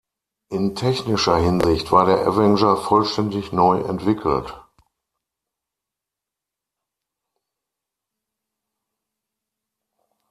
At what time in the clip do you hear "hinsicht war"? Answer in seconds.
1.37-2.07